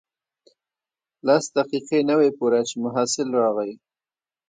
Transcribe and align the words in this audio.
لس 1.27 1.45
دقیقې 1.57 1.99
نه 2.09 2.15
وې 2.19 2.29
پوره 2.37 2.61
چې 2.67 2.75
محصل 2.83 3.27
راغی. 3.39 3.71